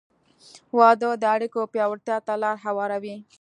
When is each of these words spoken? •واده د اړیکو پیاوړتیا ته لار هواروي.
•واده 0.77 1.09
د 1.21 1.23
اړیکو 1.35 1.61
پیاوړتیا 1.73 2.17
ته 2.27 2.33
لار 2.41 2.55
هواروي. 2.65 3.15